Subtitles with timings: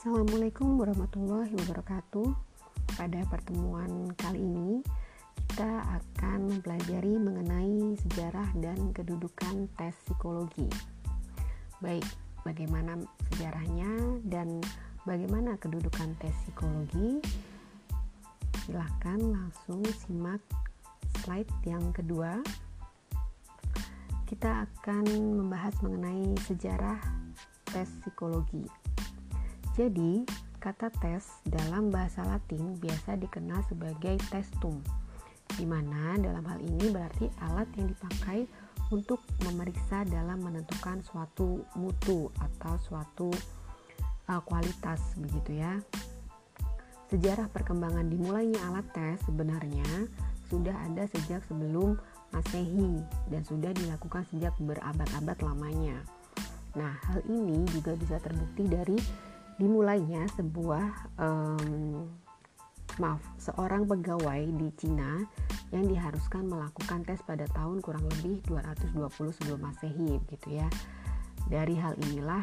[0.00, 2.32] Assalamualaikum warahmatullahi wabarakatuh.
[2.96, 4.80] Pada pertemuan kali ini,
[5.52, 10.64] kita akan mempelajari mengenai sejarah dan kedudukan tes psikologi.
[11.84, 12.08] Baik,
[12.48, 12.96] bagaimana
[13.28, 14.64] sejarahnya dan
[15.04, 17.20] bagaimana kedudukan tes psikologi?
[18.64, 20.40] Silahkan langsung simak
[21.20, 22.40] slide yang kedua.
[24.24, 25.04] Kita akan
[25.44, 26.96] membahas mengenai sejarah
[27.68, 28.79] tes psikologi.
[29.80, 30.28] Jadi,
[30.60, 34.76] kata tes dalam bahasa Latin biasa dikenal sebagai testum,
[35.56, 38.44] di mana dalam hal ini berarti alat yang dipakai
[38.92, 43.32] untuk memeriksa dalam menentukan suatu mutu atau suatu
[44.28, 45.80] uh, kualitas begitu ya.
[47.08, 50.12] Sejarah perkembangan dimulainya alat tes sebenarnya
[50.52, 51.96] sudah ada sejak sebelum
[52.36, 53.00] Masehi
[53.32, 56.04] dan sudah dilakukan sejak berabad-abad lamanya.
[56.76, 59.29] Nah, hal ini juga bisa terbukti dari
[59.60, 62.08] dimulainya sebuah um,
[62.96, 65.20] maaf seorang pegawai di Cina
[65.70, 70.66] yang diharuskan melakukan tes pada tahun kurang lebih 220 sebelum masehi gitu ya.
[71.46, 72.42] Dari hal inilah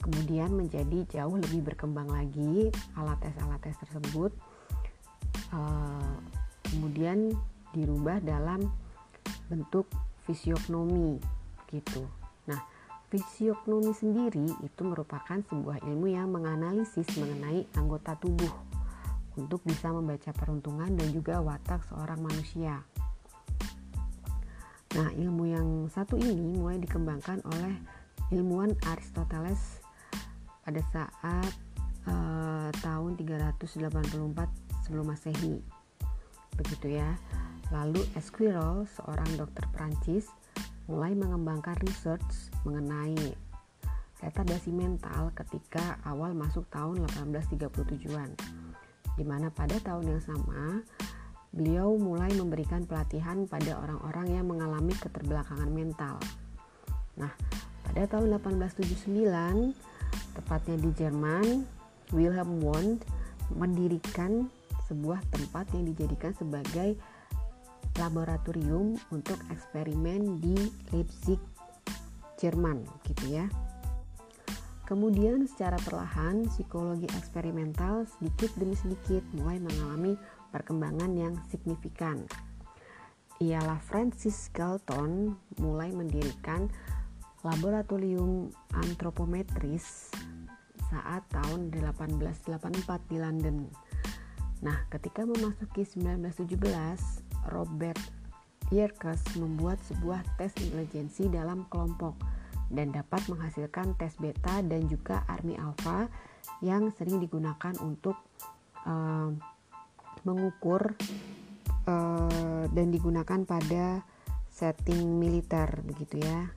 [0.00, 4.32] kemudian menjadi jauh lebih berkembang lagi alat tes alat tes tersebut
[5.52, 6.16] uh,
[6.72, 7.36] kemudian
[7.76, 8.64] dirubah dalam
[9.52, 9.84] bentuk
[10.24, 11.20] fisiognomi
[11.68, 12.08] gitu
[13.10, 18.54] Fisiognomi sendiri itu merupakan sebuah ilmu yang menganalisis mengenai anggota tubuh
[19.34, 22.86] untuk bisa membaca peruntungan dan juga watak seorang manusia.
[24.94, 27.74] Nah, ilmu yang satu ini mulai dikembangkan oleh
[28.30, 29.82] ilmuwan Aristoteles
[30.62, 31.50] pada saat
[32.06, 35.58] uh, tahun 384 sebelum Masehi.
[36.54, 37.18] Begitu ya.
[37.74, 40.26] Lalu Esquirol, seorang dokter Prancis,
[40.90, 43.14] mulai mengembangkan research mengenai
[44.18, 48.34] retardasi mental ketika awal masuk tahun 1837-an.
[49.14, 50.82] Di mana pada tahun yang sama,
[51.54, 56.18] beliau mulai memberikan pelatihan pada orang-orang yang mengalami keterbelakangan mental.
[57.16, 57.30] Nah,
[57.86, 59.72] pada tahun 1879,
[60.36, 61.46] tepatnya di Jerman,
[62.10, 63.06] Wilhelm Wundt
[63.54, 64.50] mendirikan
[64.90, 66.98] sebuah tempat yang dijadikan sebagai
[68.00, 70.56] laboratorium untuk eksperimen di
[70.88, 71.36] Leipzig,
[72.40, 73.44] Jerman, gitu ya.
[74.88, 80.18] Kemudian secara perlahan psikologi eksperimental sedikit demi sedikit mulai mengalami
[80.50, 82.26] perkembangan yang signifikan.
[83.38, 86.66] Ialah Francis Galton mulai mendirikan
[87.46, 90.10] laboratorium antropometris
[90.90, 92.50] saat tahun 1884
[93.06, 93.56] di London.
[94.60, 97.98] Nah, ketika memasuki 1917, Robert
[98.70, 102.14] Yerkes membuat sebuah tes intelijensi dalam kelompok
[102.70, 106.06] dan dapat menghasilkan tes beta dan juga army alpha
[106.62, 108.14] yang sering digunakan untuk
[108.86, 109.34] uh,
[110.22, 110.94] mengukur
[111.90, 114.06] uh, dan digunakan pada
[114.54, 116.54] setting militer begitu ya.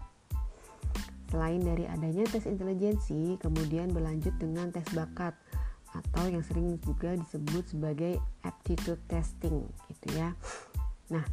[1.33, 5.33] Selain dari adanya tes intelijensi, kemudian berlanjut dengan tes bakat
[5.93, 10.37] atau yang sering juga disebut sebagai aptitude testing gitu ya.
[11.13, 11.25] Nah,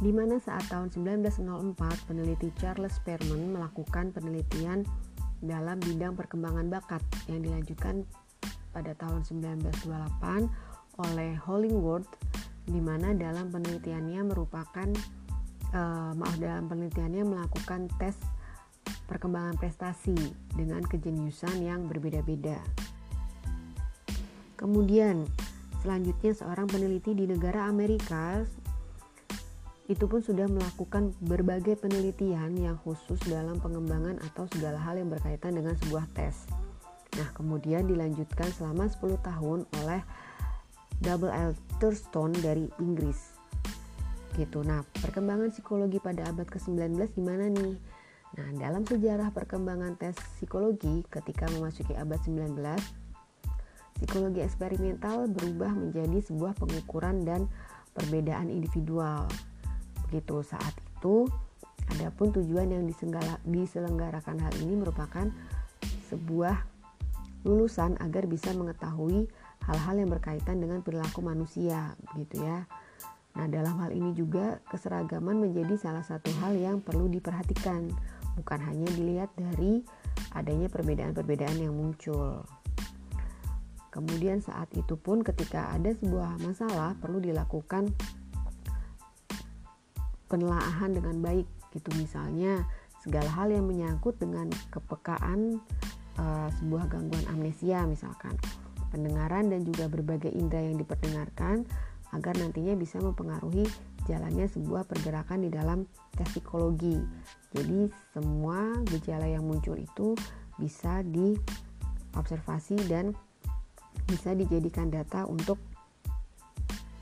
[0.00, 4.82] di mana saat tahun 1904 peneliti Charles Perman melakukan penelitian
[5.44, 8.08] dalam bidang perkembangan bakat yang dilanjutkan
[8.72, 12.10] pada tahun 1928 oleh Hollingworth
[12.64, 14.88] di mana dalam penelitiannya merupakan
[15.76, 18.16] uh, maaf dalam penelitiannya melakukan tes
[19.04, 20.16] perkembangan prestasi
[20.56, 22.56] dengan kejeniusan yang berbeda-beda.
[24.56, 25.28] Kemudian
[25.84, 28.40] selanjutnya seorang peneliti di negara Amerika
[29.84, 35.52] itu pun sudah melakukan berbagai penelitian yang khusus dalam pengembangan atau segala hal yang berkaitan
[35.52, 36.48] dengan sebuah tes.
[37.20, 40.00] Nah, kemudian dilanjutkan selama 10 tahun oleh
[41.04, 43.36] Double L Thurston dari Inggris.
[44.34, 44.64] Gitu.
[44.64, 47.76] Nah, perkembangan psikologi pada abad ke-19 gimana nih?
[48.34, 52.56] Nah, dalam sejarah perkembangan tes psikologi ketika memasuki abad 19,
[54.00, 57.46] psikologi eksperimental berubah menjadi sebuah pengukuran dan
[57.94, 59.30] perbedaan individual
[60.10, 61.28] gitu saat itu
[61.96, 62.84] adapun tujuan yang
[63.44, 65.28] diselenggarakan hal ini merupakan
[66.08, 66.56] sebuah
[67.44, 69.28] lulusan agar bisa mengetahui
[69.68, 72.64] hal-hal yang berkaitan dengan perilaku manusia gitu ya.
[73.34, 77.90] Nah, dalam hal ini juga keseragaman menjadi salah satu hal yang perlu diperhatikan,
[78.38, 79.82] bukan hanya dilihat dari
[80.32, 82.46] adanya perbedaan-perbedaan yang muncul.
[83.90, 87.90] Kemudian saat itu pun ketika ada sebuah masalah perlu dilakukan
[90.34, 92.66] penelaahan dengan baik gitu misalnya
[93.06, 95.62] segala hal yang menyangkut dengan kepekaan
[96.18, 98.34] uh, sebuah gangguan amnesia misalkan
[98.90, 101.62] pendengaran dan juga berbagai indera yang diperdengarkan
[102.14, 103.66] agar nantinya bisa mempengaruhi
[104.06, 105.82] jalannya sebuah pergerakan di dalam
[106.14, 106.94] tes psikologi.
[107.50, 110.14] Jadi semua gejala yang muncul itu
[110.54, 113.10] bisa diobservasi dan
[114.06, 115.58] bisa dijadikan data untuk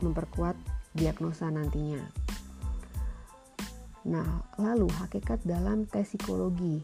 [0.00, 0.56] memperkuat
[0.96, 2.21] diagnosa nantinya.
[4.02, 6.82] Nah, lalu hakikat dalam tes psikologi.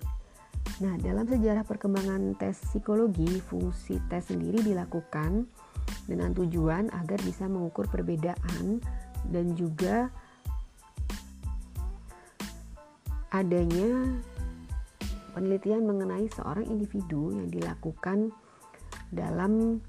[0.78, 5.50] Nah, dalam sejarah perkembangan tes psikologi, fungsi tes sendiri dilakukan
[6.06, 8.78] dengan tujuan agar bisa mengukur perbedaan
[9.28, 10.12] dan juga
[13.34, 14.18] adanya
[15.34, 18.32] penelitian mengenai seorang individu yang dilakukan
[19.12, 19.82] dalam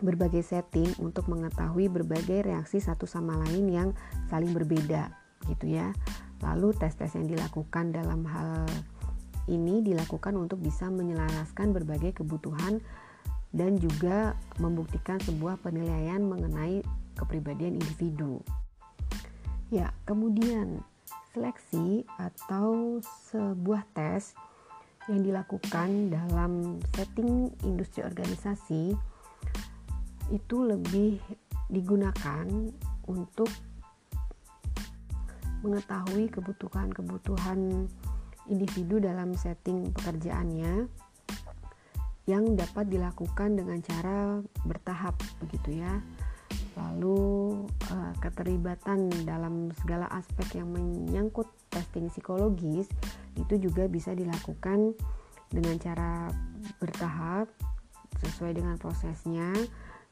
[0.00, 3.88] berbagai setting untuk mengetahui berbagai reaksi satu sama lain yang
[4.32, 5.12] saling berbeda
[5.48, 5.92] gitu ya.
[6.40, 8.64] Lalu tes-tes yang dilakukan dalam hal
[9.48, 12.80] ini dilakukan untuk bisa menyelaraskan berbagai kebutuhan
[13.50, 16.86] dan juga membuktikan sebuah penilaian mengenai
[17.18, 18.40] kepribadian individu.
[19.70, 20.82] Ya, kemudian
[21.34, 22.98] seleksi atau
[23.30, 24.34] sebuah tes
[25.10, 28.94] yang dilakukan dalam setting industri organisasi
[30.30, 31.18] itu lebih
[31.70, 32.46] digunakan
[33.10, 33.50] untuk
[35.60, 37.88] mengetahui kebutuhan-kebutuhan
[38.48, 40.88] individu dalam setting pekerjaannya
[42.28, 45.98] yang dapat dilakukan dengan cara bertahap begitu ya.
[46.78, 47.18] Lalu
[47.90, 52.86] uh, keterlibatan dalam segala aspek yang menyangkut testing psikologis
[53.34, 54.94] itu juga bisa dilakukan
[55.50, 56.30] dengan cara
[56.78, 57.50] bertahap
[58.22, 59.50] sesuai dengan prosesnya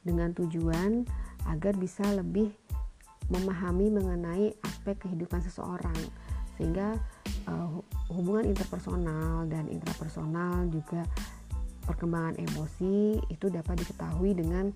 [0.03, 1.07] dengan tujuan
[1.47, 2.51] agar bisa lebih
[3.29, 5.97] memahami mengenai aspek kehidupan seseorang
[6.57, 6.99] sehingga
[7.47, 7.79] uh,
[8.11, 11.07] hubungan interpersonal dan intrapersonal juga
[11.87, 14.69] perkembangan emosi itu dapat diketahui dengan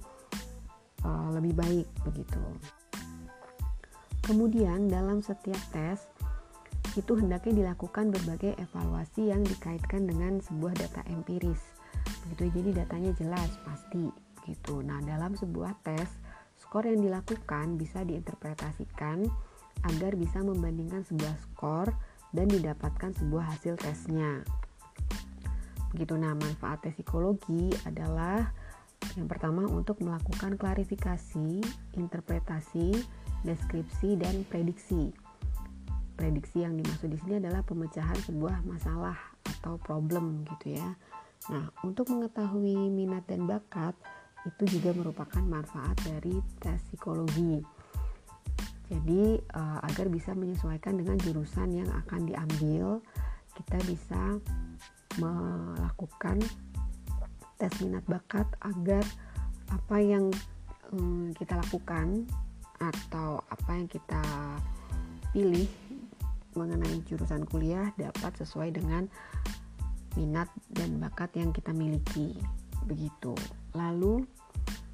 [1.04, 2.40] uh, lebih baik begitu.
[4.22, 5.98] Kemudian dalam setiap tes
[6.94, 11.60] itu hendaknya dilakukan berbagai evaluasi yang dikaitkan dengan sebuah data empiris.
[12.28, 14.12] Begitu jadi datanya jelas pasti
[14.46, 14.82] gitu.
[14.82, 16.06] Nah, dalam sebuah tes,
[16.72, 19.28] skor yang dilakukan bisa diinterpretasikan
[19.92, 21.92] agar bisa membandingkan sebuah skor
[22.32, 24.40] dan didapatkan sebuah hasil tesnya.
[25.92, 28.56] Begitu nah manfaat tes psikologi adalah
[29.20, 31.60] yang pertama untuk melakukan klarifikasi,
[31.92, 32.96] interpretasi,
[33.44, 35.12] deskripsi dan prediksi.
[36.16, 39.20] Prediksi yang dimaksud di sini adalah pemecahan sebuah masalah
[39.60, 40.96] atau problem gitu ya.
[41.52, 43.92] Nah, untuk mengetahui minat dan bakat
[44.42, 47.62] itu juga merupakan manfaat dari tes psikologi.
[48.92, 53.00] Jadi uh, agar bisa menyesuaikan dengan jurusan yang akan diambil,
[53.56, 54.22] kita bisa
[55.16, 56.42] melakukan
[57.56, 59.04] tes minat bakat agar
[59.70, 60.28] apa yang
[60.92, 62.26] um, kita lakukan
[62.82, 64.22] atau apa yang kita
[65.30, 65.70] pilih
[66.52, 69.08] mengenai jurusan kuliah dapat sesuai dengan
[70.18, 72.36] minat dan bakat yang kita miliki.
[72.84, 73.32] Begitu.
[73.72, 74.24] Lalu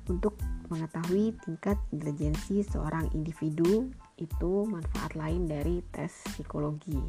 [0.09, 0.39] untuk
[0.69, 3.89] mengetahui tingkat intelijensi seorang individu
[4.21, 7.01] itu manfaat lain dari tes psikologi.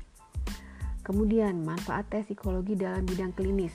[1.03, 3.73] Kemudian manfaat tes psikologi dalam bidang klinis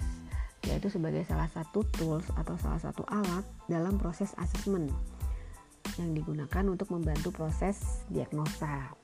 [0.64, 4.88] yaitu sebagai salah satu tools atau salah satu alat dalam proses asesmen
[6.00, 8.96] yang digunakan untuk membantu proses diagnosa.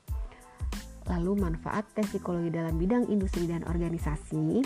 [1.09, 4.65] Lalu manfaat tes psikologi dalam bidang industri dan organisasi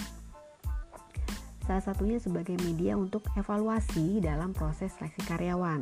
[1.64, 5.80] Salah satunya sebagai media untuk evaluasi dalam proses seleksi karyawan.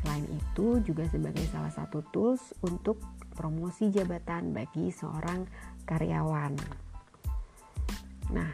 [0.00, 2.96] Selain itu juga sebagai salah satu tools untuk
[3.36, 5.44] promosi jabatan bagi seorang
[5.84, 6.56] karyawan.
[8.32, 8.48] Nah,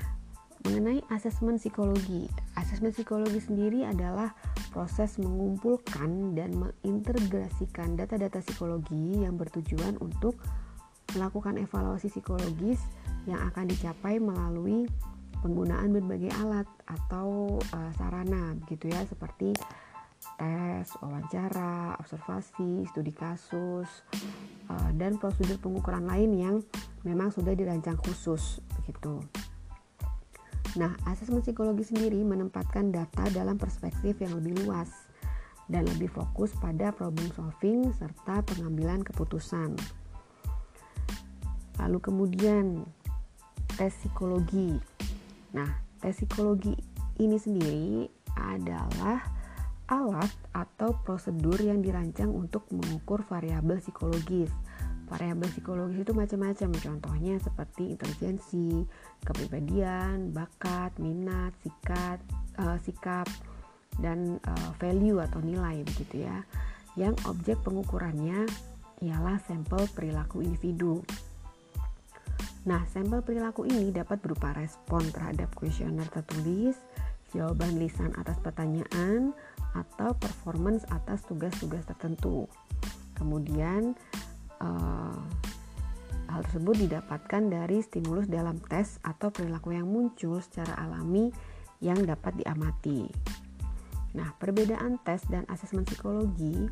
[0.67, 2.27] mengenai asesmen psikologi.
[2.59, 4.35] Asesmen psikologi sendiri adalah
[4.75, 10.35] proses mengumpulkan dan mengintegrasikan data-data psikologi yang bertujuan untuk
[11.15, 12.83] melakukan evaluasi psikologis
[13.31, 14.91] yang akan dicapai melalui
[15.47, 19.55] penggunaan berbagai alat atau uh, sarana gitu ya seperti
[20.43, 23.87] tes, wawancara, observasi, studi kasus,
[24.67, 26.57] uh, dan prosedur pengukuran lain yang
[27.07, 29.23] memang sudah dirancang khusus begitu.
[30.75, 34.91] Nah, asesmen psikologi sendiri menempatkan data dalam perspektif yang lebih luas
[35.71, 39.79] dan lebih fokus pada problem solving serta pengambilan keputusan.
[41.81, 42.85] Lalu kemudian
[43.79, 44.77] tes psikologi
[45.55, 45.69] Nah,
[46.01, 46.75] tes psikologi
[47.21, 49.23] ini sendiri adalah
[49.87, 54.51] alat atau prosedur yang dirancang untuk mengukur variabel psikologis,
[55.07, 58.83] variabel psikologis itu macam-macam contohnya seperti intelijensi
[59.23, 62.19] kepribadian bakat minat sikat
[62.59, 63.31] uh, sikap
[64.03, 66.43] dan uh, value atau nilai begitu ya.
[66.99, 68.49] Yang objek pengukurannya
[69.05, 71.05] ialah sampel perilaku individu
[72.67, 76.75] Nah, sampel perilaku ini dapat berupa respon terhadap kuesioner tertulis,
[77.31, 79.31] jawaban lisan atas pertanyaan,
[79.79, 82.51] atau performance atas tugas-tugas tertentu.
[83.15, 83.95] Kemudian,
[84.59, 85.23] uh,
[86.27, 91.31] hal tersebut didapatkan dari stimulus dalam tes atau perilaku yang muncul secara alami
[91.79, 93.07] yang dapat diamati.
[94.19, 96.67] Nah, perbedaan tes dan asesmen psikologi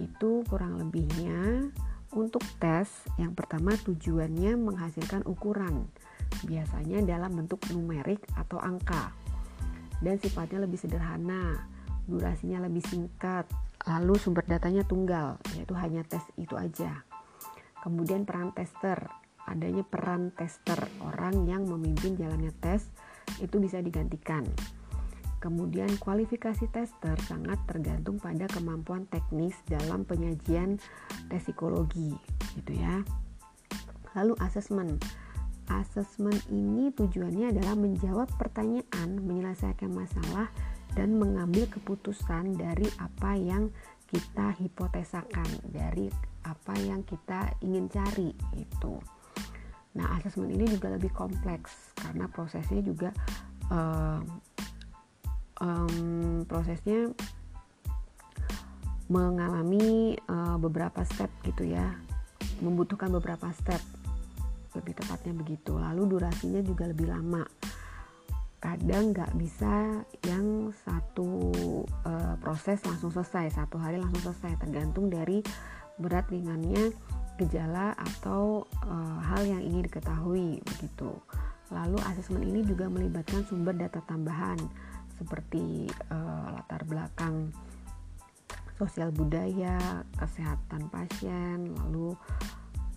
[0.00, 1.68] itu kurang lebihnya
[2.12, 2.88] untuk tes,
[3.20, 5.88] yang pertama tujuannya menghasilkan ukuran,
[6.48, 9.12] biasanya dalam bentuk numerik atau angka,
[10.00, 11.68] dan sifatnya lebih sederhana,
[12.08, 13.44] durasinya lebih singkat,
[13.84, 17.04] lalu sumber datanya tunggal, yaitu hanya tes itu aja.
[17.84, 19.04] Kemudian peran tester,
[19.44, 22.88] adanya peran tester, orang yang memimpin jalannya tes
[23.40, 24.48] itu bisa digantikan.
[25.38, 30.82] Kemudian kualifikasi tester sangat tergantung pada kemampuan teknis dalam penyajian
[31.30, 32.10] tes psikologi
[32.58, 33.06] gitu ya.
[34.18, 34.98] Lalu asesmen.
[35.68, 40.48] Asesmen ini tujuannya adalah menjawab pertanyaan, menyelesaikan masalah
[40.96, 43.68] dan mengambil keputusan dari apa yang
[44.08, 46.08] kita hipotesakan, dari
[46.48, 48.96] apa yang kita ingin cari itu.
[49.94, 53.12] Nah, asesmen ini juga lebih kompleks karena prosesnya juga
[53.68, 54.24] uh,
[55.60, 57.12] um, prosesnya
[59.08, 61.96] mengalami uh, beberapa step gitu ya.
[62.60, 63.80] Membutuhkan beberapa step.
[64.76, 65.74] Lebih tepatnya begitu.
[65.80, 67.42] Lalu durasinya juga lebih lama.
[68.58, 71.40] Kadang nggak bisa yang satu
[72.04, 73.56] uh, proses langsung selesai.
[73.56, 74.60] Satu hari langsung selesai.
[74.60, 75.40] Tergantung dari
[75.96, 76.92] berat ringannya
[77.40, 80.60] gejala atau uh, hal yang ingin diketahui.
[80.60, 81.16] Begitu.
[81.72, 84.56] Lalu asesmen ini juga melibatkan sumber data tambahan
[85.18, 87.50] seperti uh, latar belakang
[88.78, 92.14] sosial budaya, kesehatan pasien, lalu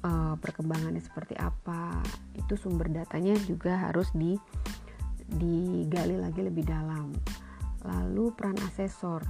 [0.06, 1.98] uh, perkembangannya seperti apa.
[2.38, 4.38] Itu sumber datanya juga harus di
[5.26, 7.10] digali lagi lebih dalam.
[7.82, 9.26] Lalu peran asesor,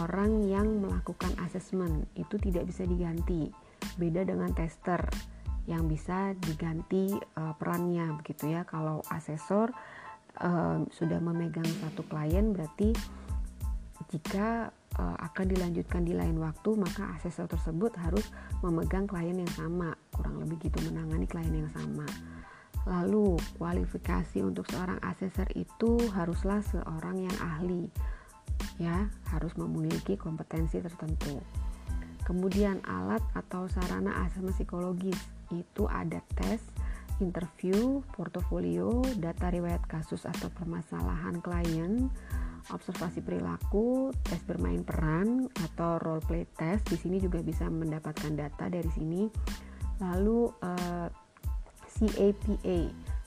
[0.00, 3.52] orang yang melakukan asesmen itu tidak bisa diganti.
[4.00, 5.04] Beda dengan tester
[5.68, 8.64] yang bisa diganti uh, perannya begitu ya.
[8.64, 9.68] Kalau asesor
[10.40, 12.94] uh, sudah memegang satu klien berarti
[14.10, 18.26] jika uh, akan dilanjutkan di lain waktu maka asesor tersebut harus
[18.62, 19.94] memegang klien yang sama.
[20.14, 22.06] Kurang lebih gitu menangani klien yang sama.
[22.84, 27.88] Lalu kualifikasi untuk seorang asesor itu haruslah seorang yang ahli
[28.78, 29.08] ya.
[29.32, 31.40] Harus memiliki kompetensi tertentu.
[32.24, 35.18] Kemudian alat atau sarana asesmen psikologis
[35.52, 36.60] itu ada tes
[37.22, 42.10] interview, portofolio, data riwayat kasus atau permasalahan klien,
[42.72, 46.88] observasi perilaku, tes bermain peran atau role play test.
[46.88, 49.28] Di sini juga bisa mendapatkan data dari sini.
[50.00, 51.08] Lalu uh, eh,
[51.94, 52.78] CAPA,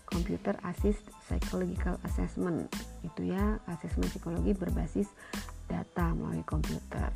[0.07, 2.67] Computer Assist Psychological Assessment.
[3.03, 5.07] Itu ya, asesmen psikologi berbasis
[5.67, 7.11] data melalui komputer.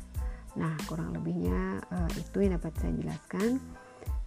[0.56, 3.60] Nah, kurang lebihnya uh, itu yang dapat saya jelaskan.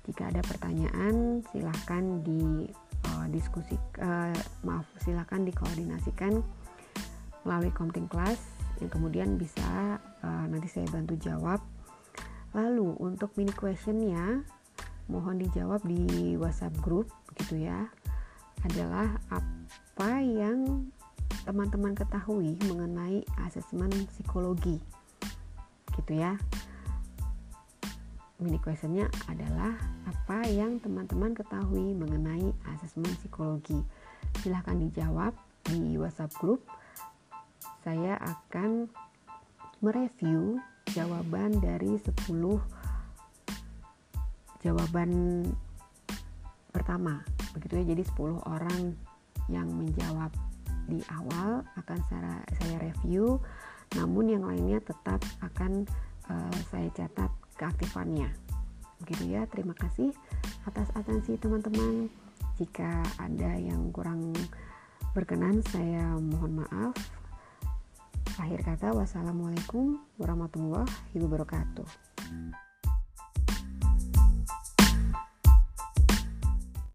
[0.06, 2.70] Jika ada pertanyaan, silahkan di
[3.10, 4.30] uh, diskusi, uh,
[4.62, 6.46] maaf, silahkan dikoordinasikan
[7.42, 8.38] melalui komting kelas
[8.78, 11.58] yang kemudian bisa uh, nanti saya bantu jawab.
[12.54, 14.46] Lalu untuk mini questionnya,
[15.10, 17.10] mohon dijawab di WhatsApp group,
[17.42, 17.90] gitu ya.
[18.62, 20.90] Adalah apa yang
[21.50, 24.78] teman-teman ketahui mengenai asesmen psikologi,
[25.98, 26.38] gitu ya
[28.36, 29.72] mini questionnya adalah
[30.04, 33.80] apa yang teman-teman ketahui mengenai asesmen psikologi.
[34.44, 35.32] Silahkan dijawab
[35.72, 36.68] di WhatsApp group.
[37.86, 38.92] Saya akan
[39.80, 40.60] mereview
[40.92, 42.12] jawaban dari 10
[44.60, 45.12] jawaban
[46.76, 47.24] pertama.
[47.56, 48.98] Begitu ya jadi 10 orang
[49.48, 50.34] yang menjawab
[50.92, 53.40] di awal akan saya, saya review.
[53.96, 55.88] Namun yang lainnya tetap akan
[56.28, 58.30] uh, saya catat keaktifannya.
[59.04, 60.12] Begitu ya, terima kasih
[60.68, 62.08] atas atensi teman-teman.
[62.56, 64.32] Jika ada yang kurang
[65.12, 66.96] berkenan, saya mohon maaf.
[68.36, 71.88] Akhir kata, wassalamualaikum warahmatullahi wabarakatuh.